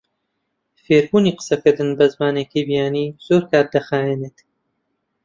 [0.83, 4.37] فێربوونی قسەکردن بە زمانێکی بیانی زۆر کات دەخایەنێت.